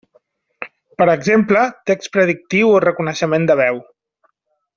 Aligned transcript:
Per 1.01 1.05
exemple, 1.15 1.61
text 1.91 2.11
predictiu 2.17 2.73
o 2.73 2.81
reconeixement 2.87 3.47
de 3.53 3.59
veu. 3.63 3.79